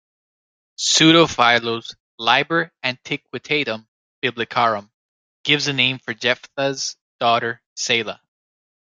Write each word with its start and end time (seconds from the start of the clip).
Pseudo-Philo's 0.77 1.93
"Liber 2.17 2.71
Antiquitatum 2.83 3.85
Biblicarum" 4.23 4.89
gives 5.43 5.67
a 5.67 5.73
name 5.73 5.99
for 5.99 6.15
Jephthah's 6.15 6.97
daughter, 7.19 7.61
Seila. 7.77 8.19